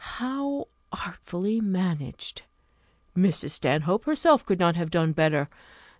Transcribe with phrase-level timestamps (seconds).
[0.17, 2.41] How artfully managed!
[3.15, 3.51] Mrs.
[3.51, 5.47] Stanhope herself could not have done better.